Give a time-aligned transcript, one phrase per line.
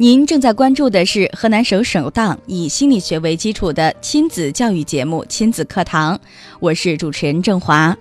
[0.00, 6.14] 您正在关注的是河南省首档以心理学为基础的亲子教育节目《亲子课堂》，
[6.60, 7.96] 我是主持人郑华。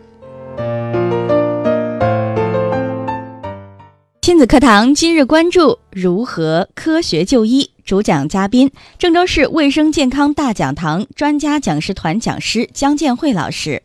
[4.21, 8.69] 亲子课堂今日关注如何科学就医，主讲嘉宾
[8.99, 13.81] 郑州市卫生健康大讲堂专家讲师团讲师姜建慧老师。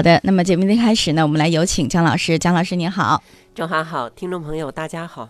[0.00, 2.38] 好的，那么节目的开始呢，我们来有请姜老师。
[2.38, 3.22] 姜老师您好，
[3.54, 5.28] 郑华好，听众朋友大家好。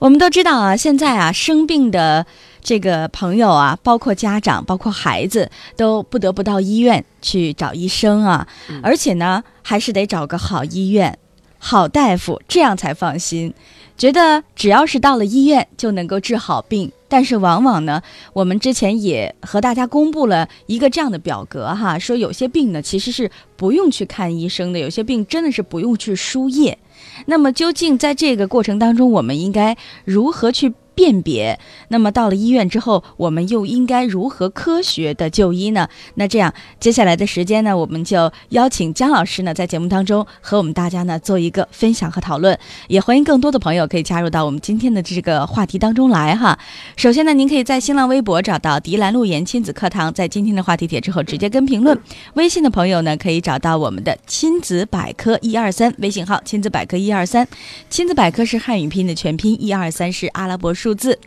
[0.00, 2.26] 我们都知道啊，现在啊生病的
[2.60, 8.48] 这个朋友啊，包括家长，包括孩子，都不得不到医院去找医生啊，
[8.82, 11.16] 而且呢，还是得找个好医院、
[11.60, 13.54] 好大夫，这样才放心。
[13.98, 18.00] 觉得只要是到了医院就能够治好病，但是往往呢，
[18.32, 26.78] 我们之前也和大家公布了一个这样的表格哈，说有些病呢其实是不用去看医生的，有些病真的是不用去输液。
[27.26, 30.72] 那么究竟在这个过程当中，我们应该如何去？
[30.98, 31.56] 辨别，
[31.90, 35.88] 那么到了医院之后，我们又应该如何科学的就医呢？
[36.14, 46.58] 那这样，接下来的时间呢，我们就邀请姜老师呢，在节目当中和我们大家呢做一个分享和讨论，也欢迎更多的朋友可以加入到我们今天的这个话题当中来哈。
[46.96, 51.96] 首先呢，您可以在新浪微博找到“迪兰路言亲子课堂”，在今天的话题帖之后直接跟评论。
[52.34, 57.46] 微信的朋友呢，可以找到我们的亲子百科一二三微信号“亲子百科一二三”，
[57.88, 60.87] 亲子百科是汉语拼音的全拼，一二三是阿拉伯数。
[60.88, 61.18] 数字，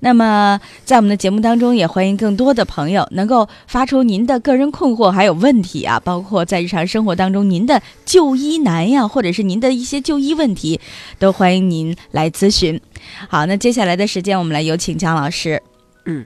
[0.00, 10.80] 那么在我们的节目当中，也欢迎更多的朋友能够发出您的个人困惑还有问题啊，包括在日常生活当中您的就医难呀，或者是您的一些就医问题，
[11.18, 12.80] 都欢迎您来咨询。
[13.28, 15.62] 好，那接下来的时间，我们来有请姜老师。
[16.06, 16.24] 嗯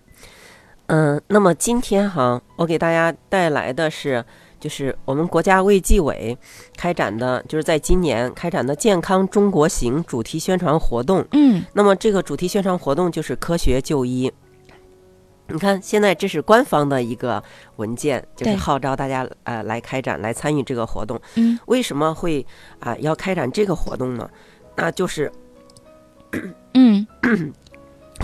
[0.86, 4.24] 嗯，那么今天哈，我给大家带来的是。
[4.58, 6.36] 就是我们国家卫计委
[6.76, 11.24] 开展的，就是在今年开展的“健康中国行”主题宣传活动。
[11.32, 14.32] 嗯，那么这个主题宣传活动就是科学就医。
[15.48, 17.42] 你看，现在这是官方的一个
[17.76, 21.20] 文件，就是号召大家呃来开展、来参与这个活动。
[21.36, 22.44] 嗯，为什么会
[22.80, 24.28] 啊要开展这个活动呢？
[24.74, 25.30] 那就是，
[26.74, 27.06] 嗯，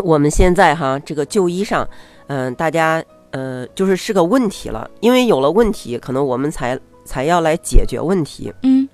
[0.02, 1.88] 我们现在哈这个就医上，
[2.26, 3.04] 嗯，大家。
[3.32, 8.52] 呃，就是是个问题了，因为有了问题，可能我们才才要来解决问题。
[8.62, 8.88] 嗯，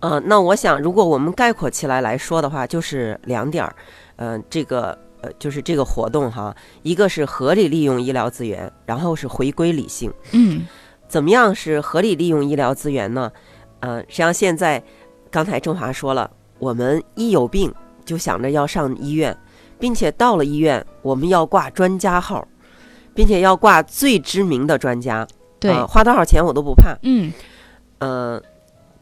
[0.00, 3.74] 呃，那我想，如果我们概括起来来说的话，就是两点儿。
[4.16, 10.12] 嗯，这个呃，就是这个活动哈，一个是合理利用医疗资源，然后是回归理性。
[10.32, 10.66] 嗯，
[11.08, 13.30] 怎么样是合理利用医疗资源呢？
[13.80, 14.82] 呃，实际上现在
[15.30, 19.36] 刚才郑华说了，我们一有病就想着要上医院，
[19.78, 22.46] 并且到了医院，我们要挂专家号。
[23.16, 25.26] 并且要挂最知名的专家，
[25.58, 26.94] 对，花多少钱我都不怕。
[27.02, 27.32] 嗯，
[27.98, 28.40] 呃，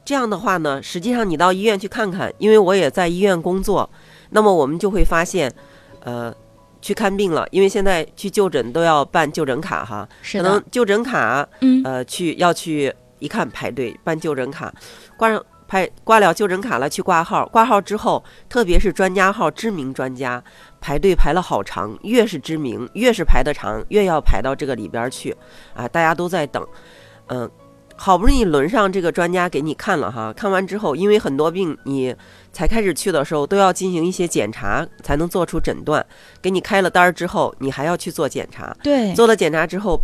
[0.05, 3.91] 这样的话呢，实际上你到医院去看看，因为我也在医院工作，
[4.31, 5.53] 那么我们就会发现，
[6.05, 6.33] 呃，
[6.81, 14.73] 去看病了，因为现在去就诊都要办就诊卡哈，可能就诊卡，嗯，呃，去要去一看排队办就诊卡，
[15.17, 15.45] 挂上。
[15.67, 17.47] 排挂了就诊卡了，去挂号。
[17.47, 20.43] 挂号之后，特别是专家号、知名专家，
[20.81, 21.99] 排队排了好长。
[22.03, 25.35] 越是知名，越是排得长，越要排到这个里边去。
[25.75, 26.65] 啊，大家都在等。
[27.29, 27.51] 嗯，
[27.97, 32.15] 好不容易轮上这个专家给你看了哈，看完之后，因为很多病你
[32.53, 36.05] 才开始去的时候都要进行一些检查，才能做出诊断。
[36.43, 38.77] 给你开了单儿之后，你还要去做检查。
[38.83, 39.99] 对，做了检查之后。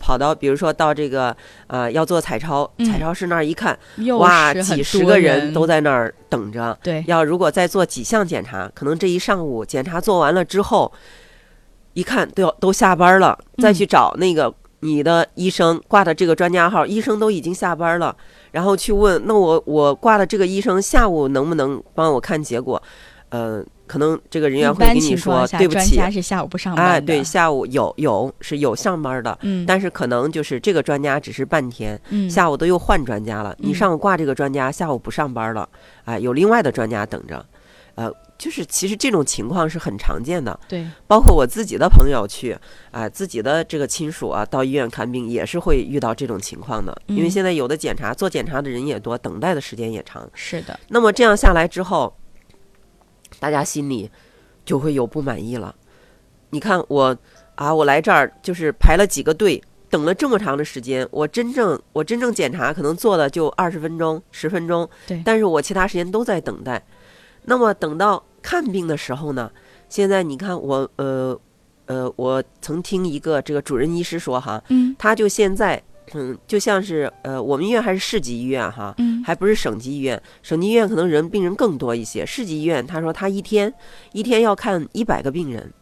[0.00, 1.36] 跑到，比如说到这个，
[1.68, 3.78] 呃，要做彩超，彩超室那儿一看，
[4.18, 6.76] 哇，几十个人都在那儿等着。
[6.82, 10.90] 对，要如果再做几项检查，可能这一上午检查做完了之后，
[11.92, 18.16] 一看都要都下班了，再去找那个你的医生挂的这个专家号，医生都已经下班了，
[18.52, 22.82] 然后去问，那我我挂的这个医生下午能不能帮我看结果？
[23.28, 23.64] 嗯。
[23.90, 33.52] 可能这个人员会跟你说：“对不起，专家是下午不上班。”哎，对，下午有有是有上班的，嗯，但是可能就是这个专家只是半天，嗯，下午都又换专家了。
[33.58, 35.68] 你上午挂这个专家，下午不上班了，
[36.04, 37.44] 哎，有另外的专家等着，
[37.96, 38.08] 呃，
[38.38, 40.56] 就是其实这种情况是很常见的。
[40.68, 42.56] 对，包括我自己的朋友去，
[42.92, 46.96] 啊、自己的这个亲属啊，到医院看病也是会遇到这种情况的。
[47.06, 50.30] 因为嗯现在有的检查做检查的人也多，等待的时间也长。
[50.32, 52.14] 是的，那么这样下来之后，
[53.38, 54.10] 大家心里
[54.64, 55.74] 就会有不满意了。
[56.50, 57.16] 你看我
[57.54, 66.82] 啊，我来这儿就是排了几个队，等了这么长的时间，我真正我真正检查可能做的就二十分钟、十分钟，对但是我其他时间都在等待。
[67.44, 69.50] 那么等到看病的时候呢，
[69.88, 71.38] 现在你看我呃
[71.86, 75.82] 呃，我曾听一个这个主任医师说哈，嗯他就现在
[76.14, 82.26] 嗯，就像是呃，我们医院还是市级医院哈，嗯，还不是省级医院，省级医院可能人病人更多一些。
[82.26, 83.72] 市级医院他说他一天
[84.12, 85.72] 一天要看一百个病人，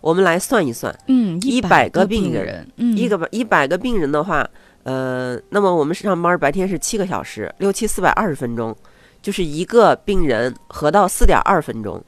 [0.00, 4.48] 我们来算一算，嗯，100百个病病人，嗯，一个一百个病人的话，
[4.84, 8.74] 呃，那么我们上班白天是七个小时，六七四百二十分钟，
[9.20, 12.02] 就是一个病人合到四点二分钟。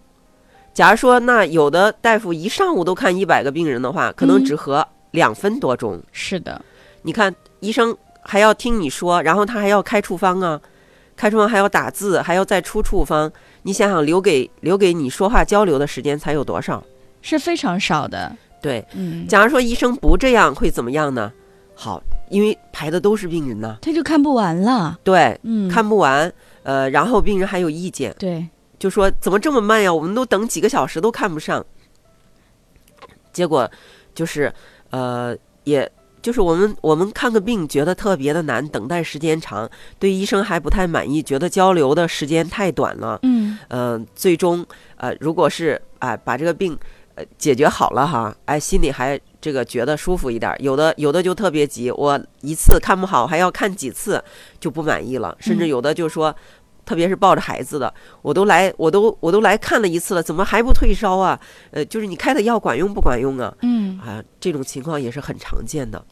[0.72, 6.00] 假如说那有的大夫一上午都看一百个病人的话，可能嗯只合两分多钟。
[6.12, 6.64] 是的，
[7.02, 10.60] 你看医生还要听你说，然后他还要开处方啊，
[11.16, 13.30] 开处方还要打字，还要再出处方。
[13.62, 16.82] 你想想，留给留给你说话交流的时间才有多少？
[17.22, 21.30] 是非常少的，对，嗯，假如说医生不这样会怎么样呢？
[21.74, 26.32] 好，因为排的都是病人呐，他就看不完了，对，嗯，看不完，
[26.62, 28.46] 呃，然后病人还有意见，对，
[28.78, 29.92] 就说怎么这么慢呀？
[29.92, 31.64] 我们都等几个小时都看不上。
[33.32, 33.70] 结果
[34.14, 34.52] 就是，
[34.90, 35.90] 呃，也
[36.22, 39.68] 就是我们我们看个病觉得特别的难，等待时间长，
[39.98, 43.18] 对医生还不太满意，觉得交流的时间太短了。
[43.22, 44.64] 嗯呃、最终
[44.96, 46.78] 呃，如果是啊、把这个病
[47.14, 50.56] 呃解决好了哈，哎，心里还这个觉得舒服一点儿。
[50.60, 54.22] 有的有的就特别急，我一次看不好还要看几次，
[54.58, 55.36] 就不满意了。
[55.40, 56.34] 甚至嗯有的就说，
[56.90, 61.40] 特别是抱着孩子的，我都来我都我都来看了一次了，怎么还不退烧啊？
[61.70, 63.56] 呃，就是你开的药管用不管用啊？
[63.62, 66.04] 嗯啊，这种情况也是很常见的。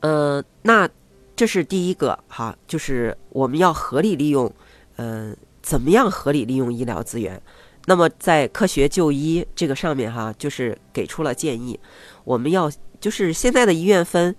[0.00, 0.88] 呃，那
[1.36, 4.52] 这是第一个哈，就是我们要合理利用，
[4.96, 5.32] 呃，
[5.62, 7.40] 怎么样合理利用医疗资源？
[7.86, 11.78] 那么在科学就医这个上面哈，就是给出了建议，
[12.24, 12.68] 我们要
[12.98, 14.34] 就是现在的医院分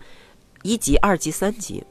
[0.64, 1.86] 一级、二级、三级，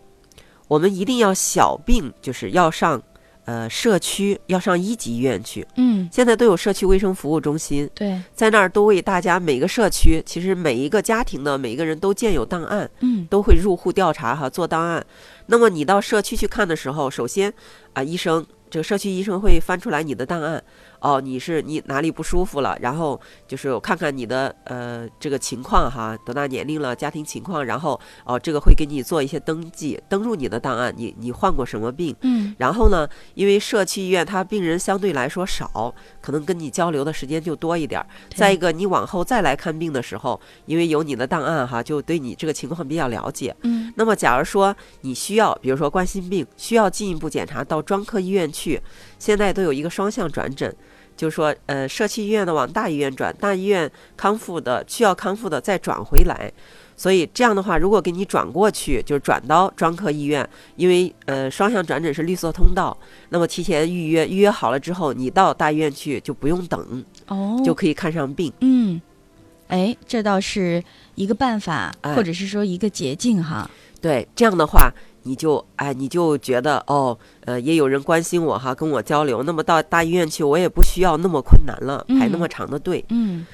[0.68, 3.02] 我们一定要小病就是要上
[3.46, 5.66] 呃社区，要上一级医院去。
[5.76, 15.04] 嗯，现在都有社区卫生服务中心，对，在那儿都为大家每个社区，其实每一个家庭的每一个人都建有档案，嗯都会入户调查哈，做档案。
[15.46, 17.52] 那么你到社区去看的时候，首先
[17.94, 20.62] 啊，医生这个社区医生会翻出来你的档案，
[21.00, 32.14] 哦，你是你哪里不舒服了，然后就是我看看你的呃这个情况哈，多大年龄了，家庭情况，然后哦这个会给你做一些登记，登入你的档案，你你患过什么病？
[32.22, 38.06] 嗯然后呢，因为社区医院它病人相对来说少，可能跟你交流的时间就多一点儿。
[38.34, 43.54] 再一个，你往后再来看病的时候，因为有你的档案哈，就对你这个情况比较了解。
[43.62, 48.80] 嗯那么，假如说你需要，比如说冠心病，需要进一步检查到专科医院去，
[49.18, 50.74] 现在都有一个双向转诊，
[51.18, 56.50] 就是说，呃，社区医院的往大医院转，大医院康复的需要康复的再转回来。
[56.96, 62.96] 所以这样的话，如果给你转过去，就是转到专科医院，因为呃双向转诊是绿色通道，
[63.28, 68.52] 那么提前预约，预约好了之后，你到大医院去就不用等，哦，就可以看上病。
[68.62, 69.00] 嗯，
[69.68, 70.82] 哎，这倒是
[71.14, 73.70] 一个办法，哎或者是说一个捷径哈。
[74.00, 79.42] 对，这样的话，你就哎，你就觉得哦，呃，也有人关心我哈，跟我交流。
[79.42, 83.04] 那么到大医院去，我也不需要那么困难了，排那嗯么长的队。
[83.10, 83.46] 嗯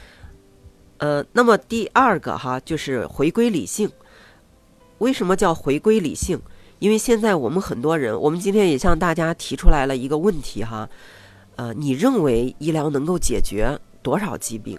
[0.99, 3.91] 呃，那么第二个哈，就是回归理性。
[4.99, 6.41] 为什么叫回归理性？
[6.79, 10.89] 因为现在我们很多人，我们今天也向大家提出来了一个问题哈，
[11.57, 14.79] 呃，你认为医疗能够解决多少疾病？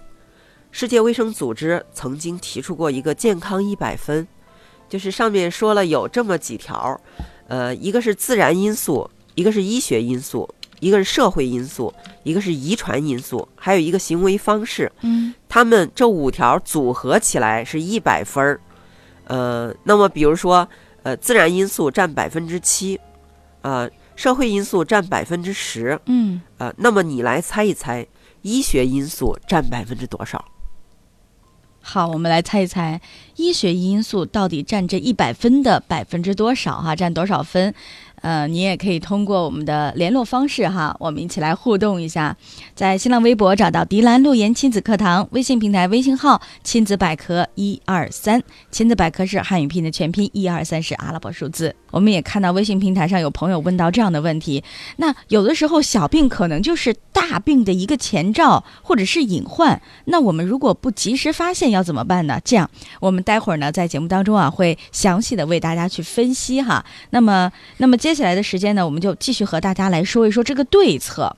[0.70, 4.26] 世界卫生组织曾经提出过一个健康一百分，
[4.88, 7.00] 就是上面说了有这么几条，
[7.48, 10.48] 呃，一个是自然因素，一个是医学因素，
[10.80, 14.90] 一个是社会因素，一个是遗传因素，还有一个行为方式。
[15.02, 18.60] 嗯他们这五条组合起来是一百分儿，
[19.24, 20.68] 呃，那么比如说，
[21.02, 23.00] 呃，自然因素占百分之七，
[23.62, 28.06] 呃，社会因素占百分之十，嗯，啊，那么你来猜一猜，
[28.42, 30.44] 医学因素占百分之多少？
[31.88, 33.00] 好，我们来猜一猜，
[33.36, 36.96] 医学因素到底占这一百分的百分之多少哈？
[36.96, 37.72] 占多少分？
[38.26, 42.36] 呃，你也可以通过我们的联络方式哈，我们一起来互动一下。
[42.74, 48.42] 在新浪微博找到“迪兰路言亲子课堂”，微信平台微信号“亲子百科一二三”，
[48.72, 51.72] 亲子百科是汉语拼音的全拼，一二三是阿拉伯数字。
[51.92, 54.64] 我们也看到微信平台上有朋友问到这样的问题：
[54.96, 59.80] 那有的时候小病可能就是大病的一个前兆，或者是隐患。
[60.06, 62.40] 那我们如果不及时发现，要怎么办呢？
[62.44, 62.68] 这样，
[62.98, 66.84] 我们待会儿呢在节目当中啊会详细的为大家去分析哈。
[67.10, 71.36] 那么，那么接下来的时间呢，我们就继续和大家来说一说这个对策。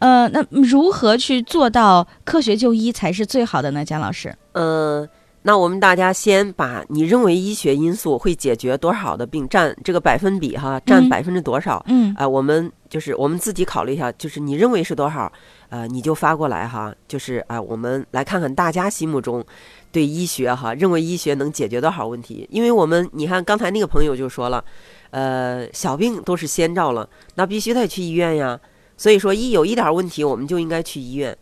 [0.00, 3.84] 呃，那如何去做到科学就医才是最好的呢？
[3.84, 5.08] 姜老师，呃。
[5.42, 11.82] 那我们大家先把你认为医学因素会解决多少的病占这个百分比哈，占百分之多少？
[11.88, 15.32] 嗯，啊，我们就是我们自己考虑一下，就是你认为是多少？
[15.70, 19.42] 呃，你就发过来哈，就是啊，我们来看看大家心目中
[19.90, 22.46] 对医学哈，认为医学能解决多少问题？
[22.50, 24.62] 因为我们你看刚才那个朋友就说了，
[25.10, 28.58] 呃，小病都是先兆了，那必须得去医院呀。
[28.96, 31.36] 所以说一有一点问题，我们就应该去医院。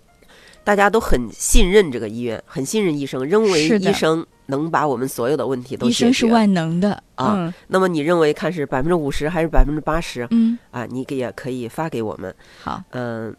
[0.65, 6.09] 大家都很信任这个医院，很信任医生，认为医生能把我们所有的问题都解决。
[6.09, 7.53] 医生是万能的啊。
[7.69, 10.27] 那么你认为看是百分之五十还是百分之八十？
[10.31, 12.35] 嗯啊，你也可以发给我们。
[12.63, 13.35] 好，嗯。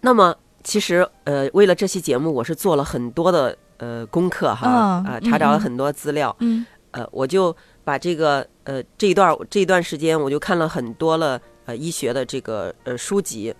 [0.00, 6.34] 那么其实呃，为了这期节目，我是做了很多的呃功课哈啊，查找了很多资料。
[6.40, 6.64] 嗯。
[6.92, 7.54] 呃，我就
[7.84, 13.54] 把这个呃这一段这一段时间，我就看了很多了呃医学的这个呃书籍。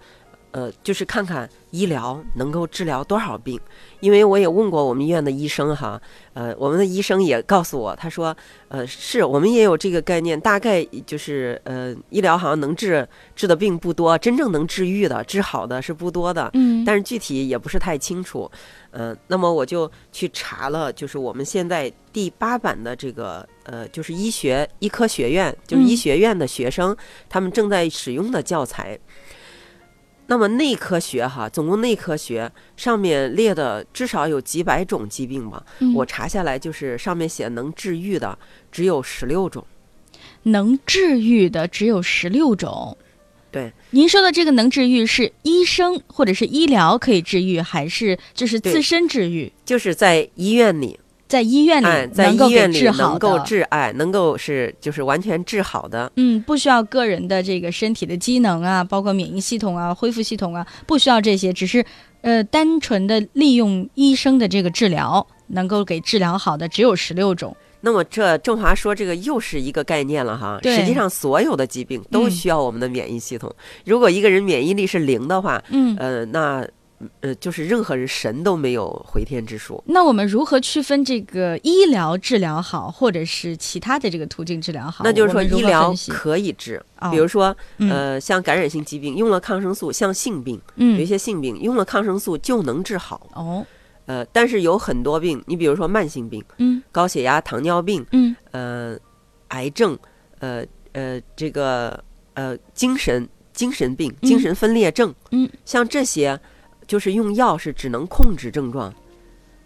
[0.53, 3.61] 呃，就是看看医疗能够治疗多少病，
[4.01, 6.01] 因为我也问过我们医院的医生哈，
[6.33, 8.35] 呃，我们的医生也告诉我，他说，
[8.69, 18.51] 呃，是我们也有这个概念，大概就是呃，医疗好像能治治的病不多，真正能治愈的、治好的是不多的，嗯，但是具体也不是太清楚，
[18.86, 18.86] 嗯，
[19.27, 26.97] 那么我就去查了，就是我们现在第八版的这个呃，就是医学医科学院，就是医学院的学生
[27.29, 28.99] 他们正在使用的教材。
[30.29, 35.65] 那么内科学哈，总共内科学上面列的至少有几百种疾病吧？
[35.95, 38.37] 我查下来就是上面写能治愈的
[38.73, 39.65] 只有十六种，
[40.45, 42.97] 能治愈的只有十六种。
[43.57, 49.51] 对，您说的这个能治愈是医生或者是医疗可以治愈，还是就是自身治愈？
[49.65, 51.01] 就是在医院里。
[51.27, 56.13] 在医院里，在医院里能够治哎，能够是就是完全治好的。
[56.15, 61.85] 嗯，不需要个人的这个身体的机能啊，包括免疫系统啊、恢复系统啊，不需要这些，只是
[62.21, 67.57] 呃，单纯的利用医生的这个治疗，能够给治疗好的只有十六种。
[67.87, 70.59] 那么这郑华说这个又是一个概念了哈。
[70.65, 73.55] 实际上，所有的疾病都需要我们的免疫系统。
[73.85, 76.67] 如果一个人免疫力是零的话，嗯，呃，那。
[77.21, 79.85] 呃，就是任何人神都没有回天之术。
[79.85, 85.05] 那我们如何区分这个医疗治疗好，或者是其他的这个途径治疗好？
[85.05, 93.27] 那就是说，医疗可以治，比如说，呃，像感染性疾病用了抗生素，像性病，有一些性病用了抗生素就能治好。
[93.35, 93.63] 哦，
[94.07, 98.99] 呃，但是有很多病，你比如说慢性病，嗯，高血压、糖尿病，嗯，呃，
[99.49, 99.99] 癌症，
[100.39, 102.03] 呃呃，这个
[102.35, 106.41] 呃，精神精神病、精神分裂症，嗯，像这些。
[106.89, 108.95] 就是用药是只能控制症状，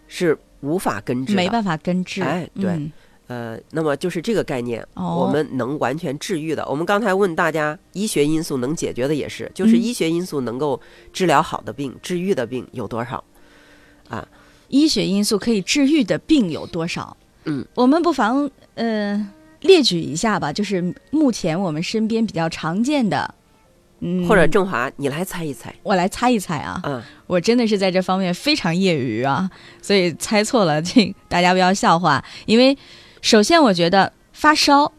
[0.07, 2.19] 是无法根治，没办法根治。
[2.23, 2.91] 哎，对，
[3.27, 6.67] 呃，那么就是这个概念，我们能完全治愈的。
[6.67, 10.81] 我们刚才问大家，医学因素能解决的也是，就是医学因素能够
[11.13, 13.23] 治疗好的病、治愈的病有多少？
[14.11, 14.27] 啊，
[14.67, 17.15] 医学因素可以治愈的病有多少？
[17.45, 19.27] 嗯，我们不妨呃
[19.61, 23.33] 列举一下吧，就是目前我们身边比较常见的。
[24.03, 26.81] 嗯，或者郑华，你来猜一猜，我来猜一猜啊。
[26.83, 29.49] 嗯，我真的是在这方面非常业余啊，
[29.79, 32.23] 所以猜错了， 请大家不要笑话。
[32.47, 32.75] 因为
[33.21, 34.91] 首先，我觉得发烧，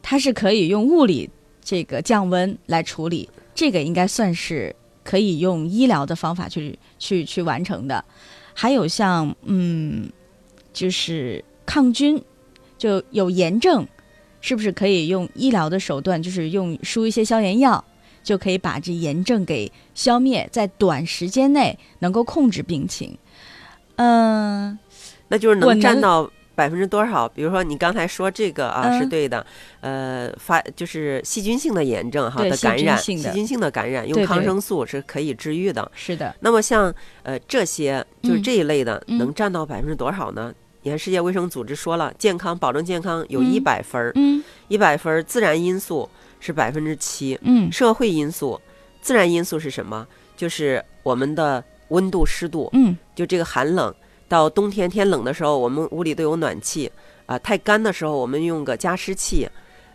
[0.00, 1.28] 它是可以用物理
[1.62, 4.74] 这个降温来处理，这个应该算是
[5.04, 8.04] 可以用医疗的方法去去去完成的。
[8.52, 10.10] 还有像嗯，
[10.72, 12.20] 就是抗菌，
[12.76, 13.86] 就有炎症，
[14.40, 17.84] 是不是可以用医疗的手段，就是用输一些消炎药？
[18.22, 23.14] 就可以把这炎症给消灭，在短时间内能够控制病情。
[23.96, 24.78] 嗯，
[25.28, 27.28] 那就是能占到百分之多少？
[27.28, 29.44] 比如说你刚才说这个啊，是对的。
[29.80, 35.90] 呃，发就是细菌性的炎症哈的感染，细菌性的感染用抗生素是可以治愈的。
[35.94, 36.34] 是的。
[36.40, 40.54] 那么像呃这些就是这一类的，能占到百分之多少呢？
[40.82, 46.08] 你看世界卫生组织说了，健康保证健康有一百分儿，嗯，一百分儿自然因素。
[46.40, 48.60] 是百分之七，嗯，社会因素、
[49.00, 50.06] 自然因素是什么？
[50.36, 53.94] 就是我们的温度、湿度，嗯，就这个寒冷，
[54.34, 56.90] 到冬天天冷的时候，我们屋里都有暖气
[57.26, 57.38] 啊。
[57.38, 59.48] 太干的时候，我们用个加湿器，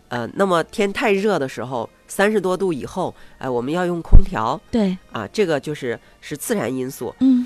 [0.08, 7.14] 呃，那么天太热的时候，三十多度以后，哎、我们要用空调对，啊，这个就是是自然因素。
[7.20, 7.46] 嗯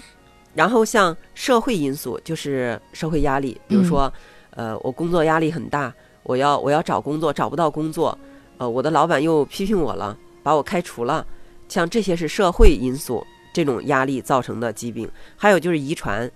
[0.53, 4.13] 然后像社会因素，就是社会压力，比如说，
[4.51, 8.15] 呃，我工作压力很大，我要我要找工作找不到工作，
[8.59, 11.25] 呃，我的老板又批评我了，把我开除了，
[11.67, 15.09] 像这些是社会因素这种压力造成的疾病。
[15.35, 16.29] 还有就是遗传，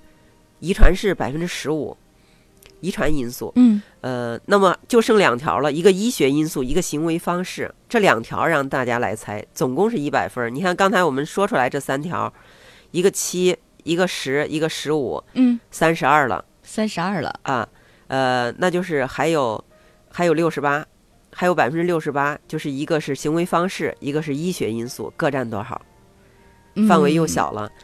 [0.59, 1.95] 遗传是百分之十五，
[2.81, 3.51] 遗传因素。
[3.55, 10.49] 嗯呃，那么就剩两条了，一个医学因素，一个行为方式，这两条让大家来猜，总共是一百分儿。
[10.49, 12.31] 你看刚才我们说出来这三条，
[12.91, 17.67] 一个七，一个十，一个十五，嗯，三十二了三十二了，啊。
[18.07, 19.61] 呃，那就是还有
[20.09, 20.85] 还有六十八，
[21.33, 25.81] 还有百分之六十八，就是一个是行为方式，一个是医学因素，各占多少？
[26.87, 27.67] 范围又嗯小了。
[27.67, 27.77] 郑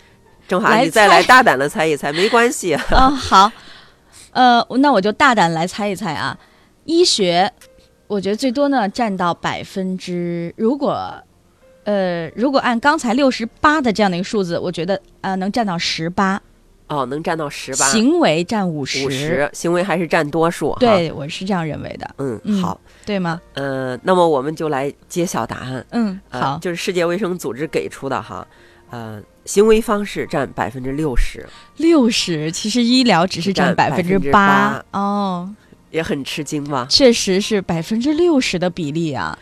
[0.60, 2.74] 你再来大胆的猜一猜，没关系。
[2.74, 3.52] 啊、 好，
[4.32, 6.38] 呃，那我就大胆来猜一猜啊，
[6.86, 7.52] 医学，
[8.08, 11.14] 我觉得最多呢占到百分之，如果，
[11.84, 16.42] 呃，如果按刚才六十八的这样的一个数字，我觉得呃能占到十八，
[16.88, 20.76] 哦，能占到十八，行为占五十，五十，行为还是占多数。
[20.80, 22.80] 对，我是这样认为的，嗯，嗯好。
[23.06, 23.42] 对吗？
[23.56, 25.86] 呃，那么我们就来揭晓答案。
[25.90, 28.48] 嗯，呃、好，就是世界卫生组织给出的哈，
[28.92, 31.48] 呃，行为方式占百分之六十，
[31.78, 34.84] 六十，其实医疗只是占百分之八。
[34.92, 35.54] 哦，
[35.92, 36.88] 也很吃惊吧？
[36.90, 39.38] 确实是百分之六十的比例啊。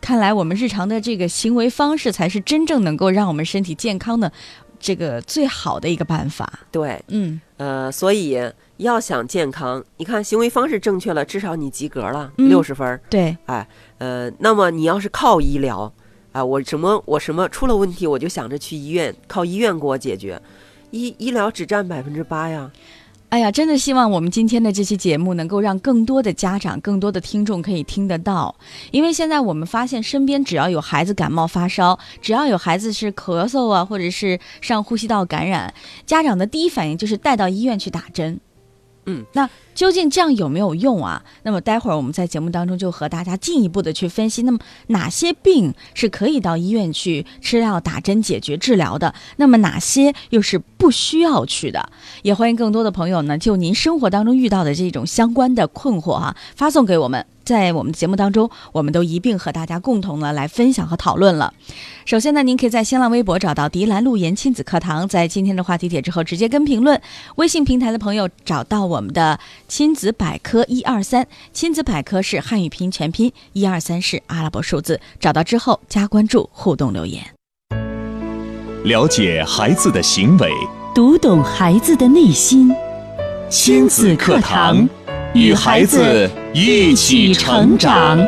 [0.00, 4.30] 看来我们日常的这个行为方式才是真正能够让我们身体健康的
[4.78, 6.60] 这个最好的一个办法。
[6.70, 7.40] 对，嗯。
[7.56, 8.38] 呃，所以
[8.78, 12.48] 要想健康，你看行为方式正确了，至少你及格了，嗯。
[12.50, 13.66] 六十分对，哎，
[13.98, 15.90] 呃，那么你要是靠医疗
[16.34, 20.42] 啊、我什么我什么出了问题，我就想着去医院，靠医院给我解决，
[20.90, 22.72] 医医疗只占百分之八呀。
[23.28, 28.52] 哎呀，真的希望我们今天的这期节目能够让更多的家长、更多的听众可以听得到，
[28.90, 35.72] 因为现在我们发现身边只要有孩子感冒发烧，只要有孩子是咳嗽啊，或者是上呼吸道感染，
[36.04, 38.40] 家长的第一反应就是带到医院去打针。
[39.06, 41.22] 嗯，那究竟这样有没有用啊？
[41.42, 49.14] 那么待会儿我们在节目当中就和大家进一步的去分析，那么哪些病是可以到医院去吃药、打针解决治疗的？
[49.36, 51.90] 那么哪些又是不需要去的？
[52.22, 57.26] 也欢迎更多的朋友呢，就您生活当中遇到的这种相关的困惑哈、发送给我们。
[57.44, 61.52] 在我们的节目当中，我们都一并和大家共同的来分享和讨论了。
[62.06, 66.98] 首先呢，您可以在新浪微博找到“迪兰路言亲子课堂”，在今天的话题帖之后直接跟评论。
[67.36, 77.22] 微信平台的朋友找到我们的亲子百科一二三，亲子百科是汉语拼音全拼，一二三是阿拉伯数字，找到之后加关注，互动留言。
[78.84, 80.50] 了解孩子的行为，
[80.94, 82.70] 读懂孩子的内心。
[83.48, 84.86] 亲子课堂，
[85.32, 88.18] 与孩子一起成长。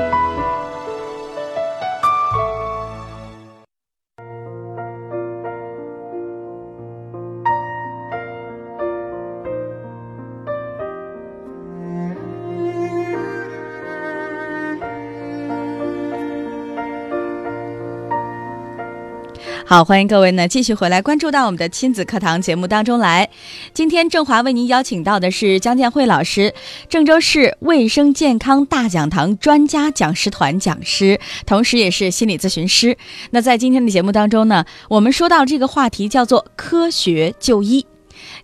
[19.68, 23.28] 好，欢迎各位呢继续回来关注到我们的亲子课堂节目当中来。
[23.74, 26.54] 今天郑华为您邀请到的是江建慧老师，
[26.88, 32.96] 郑州市卫生健康大讲堂专家讲师团讲师，同时也是心理咨询师。
[33.32, 37.84] 那在今天的节目当中呢，我们说到这个话题叫做科学就医。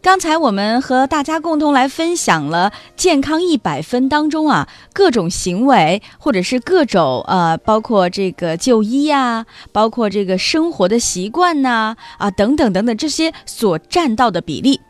[0.02, 14.80] 刚才我们和大家共同来分享了健康一百分当中啊，各种行为或者是各种呃，包括这个就医呀、包括这个生活的习惯呐啊等等等等这些所占到的比例。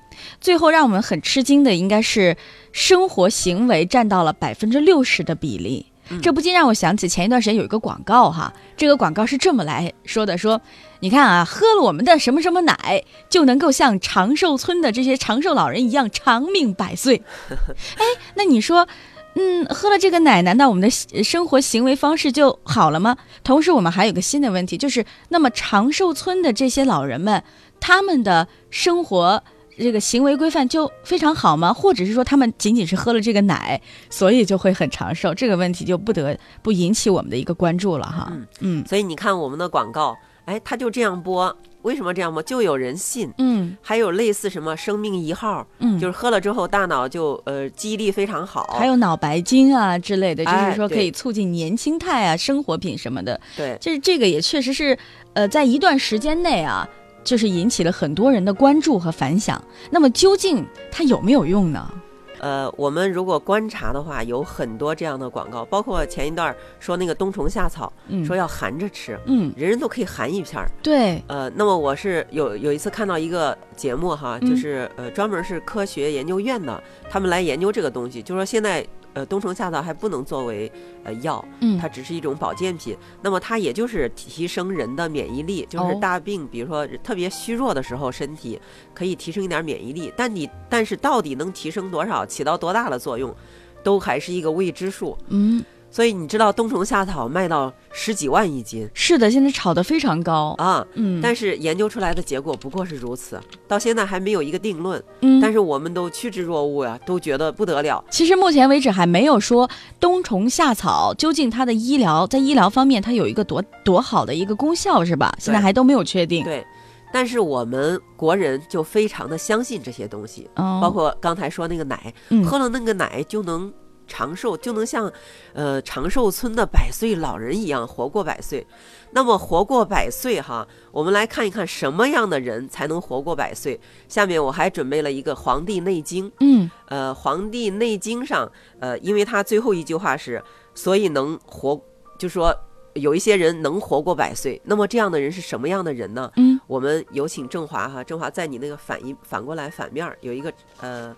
[0.41, 2.39] 最后让我们很吃惊的应该是
[2.73, 5.92] 生活行为占到了百分之六十的比例。
[6.21, 10.61] 这不禁让我想起前一段时间有一个广告哈，这个广告是这么来说的：说
[11.01, 17.23] 你看啊，喝了我们的什么什么奶，就能够像长寿村的这些长寿老人一样长命百岁。
[17.97, 18.87] 哎，那你说，
[19.35, 23.17] 嗯，喝了这个奶，难道我们的生活行为方式就好了吗？
[23.43, 27.43] 同时，我们还有个新的问题，就是那么长寿村的这些老人们，
[27.81, 29.43] 他们的生活。
[29.79, 31.73] 这个行为规范就非常好吗？
[31.73, 33.81] 或者是说他们仅仅是喝了这个奶，
[34.11, 35.35] 所以就会很长寿？
[35.35, 38.29] 这个问题就不得不引起我们的一个关注了哈。
[38.31, 42.43] 嗯嗯所以你看我们的广告，哎，他就这样播，为什么这样播？
[42.43, 43.33] 就有人信。
[43.39, 53.41] 嗯还有类似什么生命一号，嗯，就是喝了之后大脑就呃记忆力非常好，还有脑白金啊之类的，就哎是说可以促进年轻态啊、生活品什么的。
[53.57, 54.97] 对就是这个也确实是，
[55.33, 56.87] 呃，在一段时间内啊，
[57.25, 59.63] 就是引起了很多人的关注和反响。
[59.91, 61.93] 那么究竟它有没有用呢？
[62.41, 70.69] 呃，我们如果观察的话，有很多这样的广告，包括前一段儿说那个冬虫夏草，嗯说要含着吃，嗯，人人都可以含一片儿。
[70.83, 80.71] 对，呃，那么我是有有一次看到一个节目哈，嗯就是呃专门是科学研究院的，他们来研究这个东西，就说现在呃冬虫夏草还不能作为
[81.05, 88.61] 呃药，嗯它只是一种保健品，那么它也就是提升人的免疫力，就是哦大病，比如说特别虚弱的时候，身体
[88.95, 93.35] 可以提升一点免疫力，但你但是到底能提升多少，起到多大的作用，
[93.83, 95.17] 都还是一个未知数。
[95.29, 105.01] 嗯，所以你知道冬虫夏草卖到十几万一斤是的，现在炒得非常高，啊，嗯，但是研究出来的结果不过是如此，到现在还没有一个定论。
[105.21, 108.03] 嗯，但是我们都趋之若鹜呀，都觉得不得了。
[108.11, 109.69] 其实目前为止还没有说
[110.01, 115.37] 冬虫夏草究竟它的医疗在医疗方面它有一个多多好的一个功效是吧？
[115.39, 116.43] 现在还都没有确定。
[116.43, 116.65] 对，
[117.13, 123.71] 但是我们国人就非常的相信这些东西，哦，包括刚才说那个奶，嗯喝了那个奶就能
[124.07, 125.13] 长寿，就能像
[125.53, 128.67] 呃长寿村的百岁老人一样活过百岁。
[129.15, 133.79] 那么活过百岁哈，我们来看一看什么样的人才能活过百岁。
[134.09, 140.43] 下面我还准备了一个《黄帝内经》，嗯呃，《黄帝内经》上，呃，因为它最后一句话是，
[140.75, 141.79] 所以能活，
[142.19, 142.57] 就说
[142.95, 144.59] 有一些人能活过百岁。
[144.65, 146.31] 那么这样的人是什么样的人呢？
[146.37, 151.15] 嗯我们有请郑华哈，郑华在你那个反一反过来反面儿有一个呃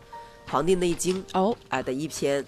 [0.50, 2.44] 《黄帝内经》哦，啊、的一篇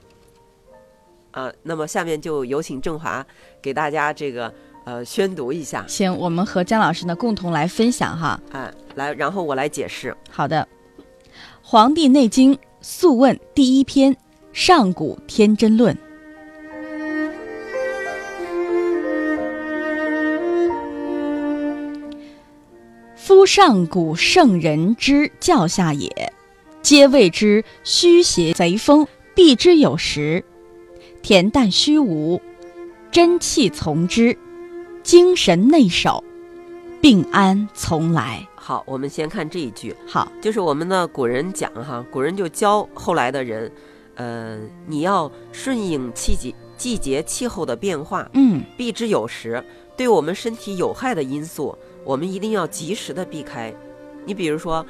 [1.37, 3.25] 啊、那么下面就有请郑华
[3.61, 4.51] 给大家这个
[4.85, 8.41] 呃宣读一下，行，我们和姜老师呢共同来分享哈。
[8.53, 10.17] 哎、来，然后我来解释。
[10.31, 10.67] 好的，
[11.61, 14.15] 《黄帝内经·素问》第一篇
[14.55, 15.95] 《上古天真论》。
[23.15, 26.33] 夫上古圣人之教下也，
[26.81, 30.43] 皆谓之虚邪贼风，避之有时。
[31.27, 32.41] 恬淡虚无，
[33.11, 34.39] 真气从之，
[35.03, 36.23] 精神内守，
[37.03, 38.47] 病安从来。
[38.55, 43.73] 好，我们先看这一句，好，就是我们的古人讲哈，古人就教后来的人，
[44.15, 49.61] 呃，你要顺应季节季节气候的变化，嗯避之有时。
[49.97, 53.75] 对我们身体有害的因素，我们一定要及时的避开。
[54.25, 54.87] 你比如说，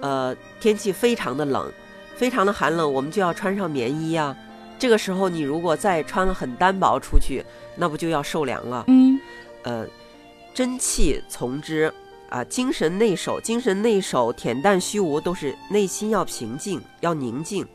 [0.00, 1.70] 呃，天气非常的冷，
[2.16, 4.34] 非常的寒冷，我们就要穿上棉衣呀、
[4.78, 7.44] 这个时候，你如果再穿的很单薄出去，
[7.76, 8.84] 那不就要受凉了？
[8.88, 9.18] 嗯
[9.62, 9.86] 呃，
[10.52, 11.92] 真气从之
[12.28, 17.66] 啊，精神内守，精神内守，恬淡虚无，都是内心要平静，要宁静。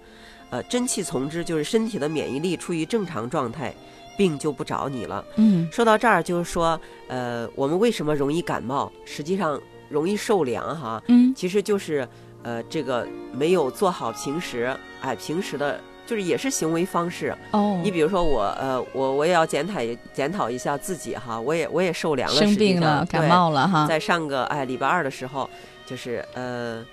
[0.52, 3.74] 呃，真气从之，就是身体的免疫力处于正常状态，
[4.18, 5.24] 病就不找你了。
[5.36, 8.92] 嗯说到这儿，就是说，呃，我们为什么容易感冒？
[9.06, 12.08] 实际上容易受凉哈，嗯其实就是
[12.42, 15.80] 呃，这个没有做好平时，哎，平时的，
[16.10, 17.36] 就是也是行为方式。
[17.52, 19.80] 哦，你比如说我，呃，我我也要检讨
[20.12, 23.86] 检讨一下自己哈，我也我也受凉了，生病了，感冒了哈。
[23.86, 25.48] 在上个哎礼拜二的时候，
[25.86, 26.84] 就是呃，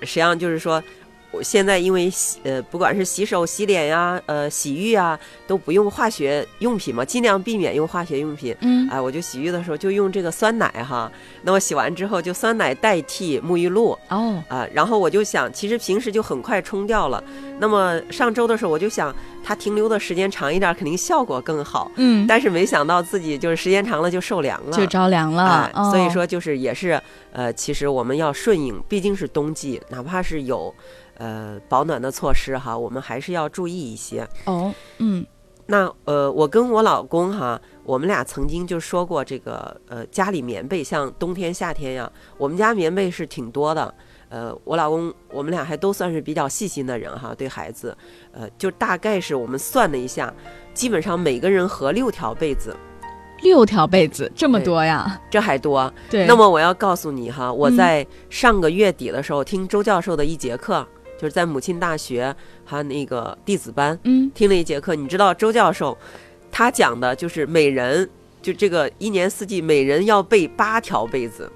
[0.00, 1.01] 实际上就是说，我
[1.40, 8.54] 现在因为洗呃不管是洗手、洗脸呀、呃洗浴啊，都不用化学用品嘛，尽量避免用化学用品。
[8.60, 8.88] 嗯。
[8.90, 11.10] 哎，我就洗浴的时候就用这个酸奶哈，
[11.42, 13.96] 那么洗完之后就酸奶代替沐浴露。
[14.08, 17.22] 哦，啊，然后我就想，其实平时就很快冲掉了。
[17.58, 19.14] 那么上周的时候我就想，
[19.44, 21.90] 它停留的时间长一点，肯定效果更好。
[21.96, 25.44] 嗯，但是没想到自己就是时间长了就受凉了，就着凉了。
[25.44, 25.90] 哎，，哦。
[25.90, 27.00] 所以说就是也是
[27.32, 30.74] 呃，其实我们要顺应，毕竟是冬季，哪怕是有
[31.22, 34.28] 呃保暖的措施哈，我们还是要注意一些。
[34.46, 35.24] 哦，嗯
[35.66, 43.94] 那呃，我跟我老公哈，我们俩曾经就说过这个呃，家里棉被像冬天夏天呀，我们家棉被是挺多的。
[44.28, 47.96] 呃，我老公我们俩还都算是比较细心的人哈，对孩子，
[48.32, 50.34] 呃，就大概是我们算了一下，
[50.74, 52.76] 基本上每个人合六条被子，
[53.42, 55.20] 六条被子这么多呀？
[55.30, 55.90] 这还多。
[56.10, 60.86] 对，那么我要告诉你哈，我嗯在上个月底的时候听周教授的一节课，
[61.22, 64.96] 就是在母亲大学还有那个弟子班嗯听了一节课。
[64.96, 65.96] 你知道周教授
[66.50, 68.10] 他讲的就是每人
[68.42, 71.48] 就这个一年四季每人要备八条被子。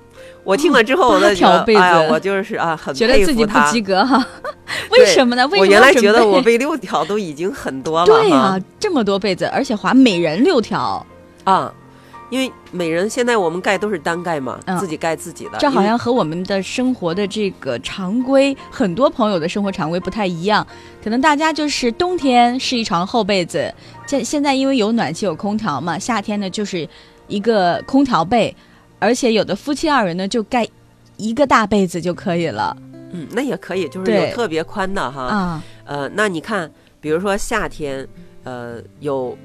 [0.44, 3.58] 我听了之后，我就觉得，八条被子我就是啊，很觉得自己不。
[3.72, 4.24] 及格哈？
[4.90, 5.44] 为什么呢？
[5.48, 11.04] 为什么我原来觉得我备备六条都已经很多了对呀、哈这么多被子，而且划每人六条，
[11.42, 11.74] 啊，
[12.30, 15.58] 因为每人现在我们盖都是单盖嘛，嗯自己盖自己的。
[15.58, 20.66] 这好像和我们的生活的这个常规，很多朋友的生活常规不太一样。
[21.02, 23.72] 可能大家就是冬天是一床厚被子，
[24.06, 26.88] 现现在因为有暖气有空调嘛，夏天呢就是
[27.28, 28.54] 一个空调被，
[28.98, 30.66] 而且有的夫妻二人呢就盖
[31.16, 32.76] 一个大被子就可以了
[33.12, 35.22] 嗯，那也可以，就是有特别宽的哈。
[35.22, 35.62] 啊。
[35.84, 36.68] 呃，那你看，
[37.00, 38.06] 比如说夏天，
[38.42, 39.38] 呃，有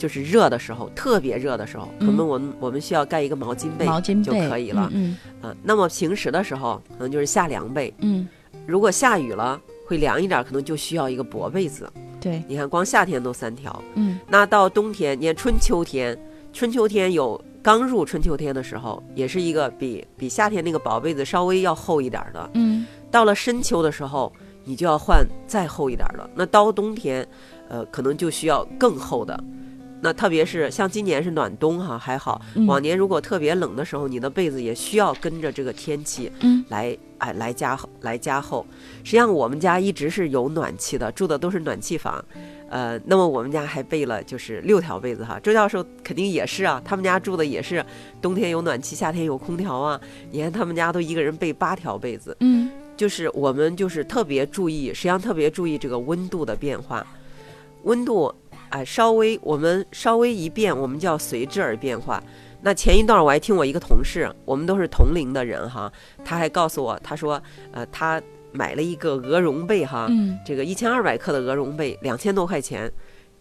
[0.00, 4.88] 就是热的时候，特别热的时候，可能嗯我们、我们需要盖一个毛巾被就毛巾被可以了。
[4.94, 7.92] 嗯啊，那么平时的时候，可能就是夏凉被。
[7.98, 8.26] 嗯，
[8.66, 11.86] 如果下雨了，会凉一点，可能就需要一个薄被子。
[11.96, 16.18] 嗯对，你看，光夏天都三条，嗯那到冬天，你看春秋天，
[16.52, 22.50] 春秋天有刚入春秋天的时候，也是一个比比夏天那个薄被子稍微要厚一点的。
[22.54, 24.32] 嗯到了深秋的时候，
[24.64, 26.28] 你就要换再厚一点的。
[26.34, 27.26] 那到冬天，
[27.68, 29.42] 呃，可能就需要更厚的。
[30.00, 32.40] 那特别是像今年是暖冬哈，还好。
[32.54, 38.64] 嗯往年如果特别冷的时候，你的被子也需要跟着这个天气嗯来哎来加厚来加厚。
[39.04, 42.24] 实际上我们家一直是有暖气的，住的都是暖气房。
[42.68, 45.40] 呃，那么我们家还备了就是六条被子哈。
[45.40, 47.84] 周教授肯定也是啊，他们家住的也是
[48.22, 50.00] 冬天有暖气，夏天有空调啊。
[50.30, 52.36] 你看他们家都一个人备八条被子。
[52.40, 57.04] 嗯就是我们就是特别注意，实际上特别注意这个温度的变化，
[57.84, 58.32] 温度
[58.70, 62.22] 哎稍微我们稍微一变，我们就要随之而变化。
[62.62, 65.92] 那前一段我还听我一个同事，我们都是同龄的人哈，
[66.24, 67.40] 他还告诉我，他说
[67.72, 68.20] 呃他
[68.52, 72.90] 买了一个鹅绒被哈，嗯这个一千二百克的鹅绒被两千多块钱。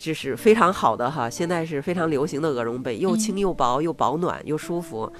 [0.02, 5.12] 这是非常好的哈，现在是非常流行的鹅绒被，又轻又薄又保暖又舒服。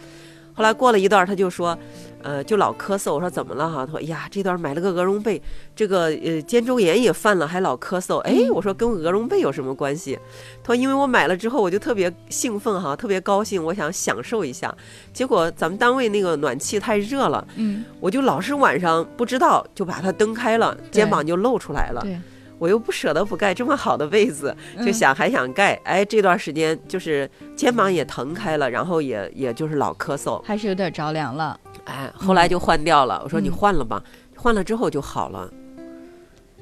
[0.60, 1.78] 后来过了一段，他就说，
[2.22, 3.14] 呃，就老咳嗽。
[3.14, 3.86] 我说怎么了哈？
[3.86, 5.42] 他说，哎呀，这段买了个鹅绒被，
[5.74, 8.18] 这个呃肩周炎也犯了，还老咳嗽。
[8.18, 10.20] 哎，我说跟鹅绒被有什么关系？
[10.62, 14.76] 他说因为我买了之后，我就特别兴奋哈，特别高兴，我想享受一下。
[15.14, 22.02] 结果咱们单位那个暖气太热了，嗯，我就老是晚上不知道就把它蹬开了，肩膀就露出来了。
[22.02, 22.20] 对，
[22.60, 25.74] 我又不舍得不盖这么好的被子，就嗯想还想盖。
[25.86, 30.42] 哎，这段时间就是肩膀也疼开了，然后也也就是老咳嗽。
[30.44, 31.60] 还是有点着凉了。
[31.86, 33.22] 哎，后来就换掉了。
[33.24, 34.04] 我说你嗯换了吧，
[34.36, 35.52] 换了之后就好了。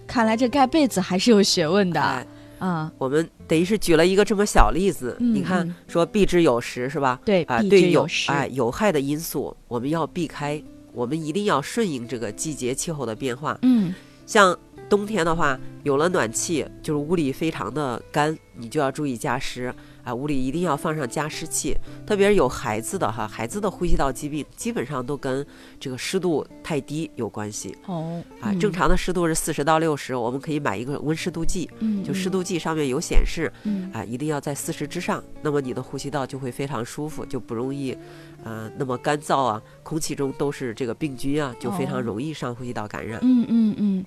[0.06, 2.26] 看来这盖被子还是有学问的哎，
[2.60, 2.92] 啊。
[2.98, 7.20] 我们等于是举了一个这么小例子，嗯你看嗯说避之有时是吧？
[7.26, 8.32] 对，啊，避对有之有时。
[8.32, 10.62] 哎有害的因素我们要避开，
[10.94, 13.58] 我们一定要顺应这个季节气候的变化。
[13.64, 13.94] 嗯
[14.26, 14.58] 像
[14.89, 19.73] 冬天的话，有了暖气，就是屋里非常的干，你就要注意加湿
[20.04, 21.76] 啊，屋里一定要放上加湿器。
[22.06, 25.45] 特别是有孩子的哈，孩子的呼吸道疾病基本上都跟
[25.78, 28.54] 这个湿度太低有关系哦啊。
[28.54, 37.97] 正常的湿度是四十到六十，我们可以买一个温湿度计，嗯就湿度计上面有显示嗯啊，一定要在四十之上，那么你的呼吸道就会非常舒服，就不容易
[38.45, 43.19] 呃那么干燥啊，空气中都是这个病菌啊，就非常哦容易上呼吸道感染。
[43.21, 44.06] 嗯嗯嗯。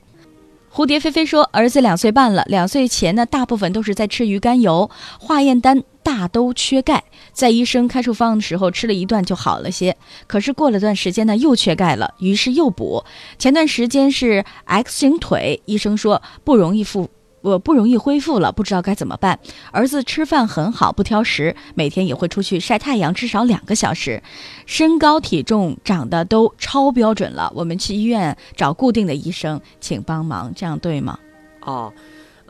[0.72, 7.02] 蝴蝶飞飞说：“儿子两岁半了，两岁前呢，大部分都是在吃鱼肝油，化验单大都缺钙，
[7.32, 9.96] 在医生开处方的时候吃了一段就好了些。
[10.28, 13.04] 可是过了段时间呢，又缺钙了，于是又补。
[13.36, 19.38] 前段时间是 X 型腿，医生说不容易复。”我不容易恢复了，不知道该怎么办。
[19.72, 24.22] 儿子吃饭很好，不挑食，每天也会出去晒太阳，至少两个小时。
[24.66, 31.18] 身高体重长得都超标准了，我们去医院找固定的医生，请帮忙，这样对吗？
[31.62, 31.92] 哦，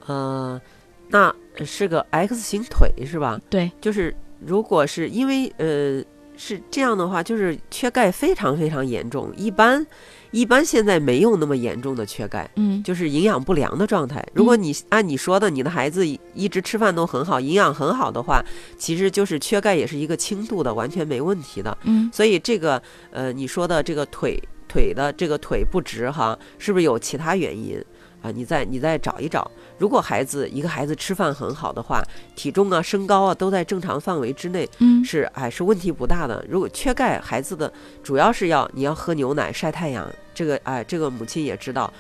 [0.07, 0.61] 呃，
[1.09, 3.41] 那是个 X 型腿是吧？
[3.49, 6.03] 对，就是如果是因为呃
[6.37, 9.87] 是这样的话，就是缺钙非常非常严重，一般
[10.31, 12.49] 一般现在没有那么严重的缺钙。
[12.57, 14.27] 嗯就是营养不良的状态。
[14.35, 18.43] 如果你按你说的，你的孩子一一直吃饭都很好，营养很好的话，
[18.79, 21.77] 其实就是缺钙也是一个轻度的，完全没问题的。
[21.85, 27.83] 嗯所以这个呃，你说的这个腿腿的这个腿不直哈，是不是有其他原因
[28.23, 28.31] 啊？
[28.31, 29.51] 你再你再找一找。
[29.79, 32.03] 如果孩子一个孩子吃饭很好的话，
[32.37, 36.45] 体重啊、身高啊都在正常范围之内，嗯是哎是问题不大的。
[36.49, 41.91] 如果缺钙，孩子的主要是要你要喝牛奶、晒太阳，这个哎这个母亲也知道。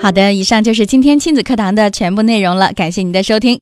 [0.00, 3.56] 好的，以上就是今天亲子课堂的全部内容了，感谢您的收听。